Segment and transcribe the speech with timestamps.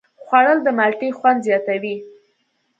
[0.23, 1.95] خوړل د مالټې خوند زیاتوي